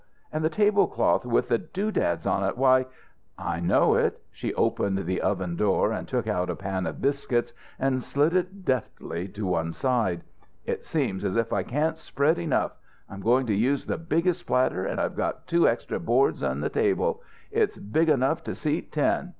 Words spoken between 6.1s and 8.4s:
out a pan of biscuits and slid